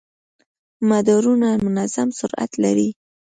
مدارونه 0.89 1.49
منظم 1.65 2.09
سرعت 2.19 2.51
لري. 2.63 2.89